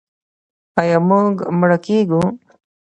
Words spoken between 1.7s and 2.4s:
کیږو؟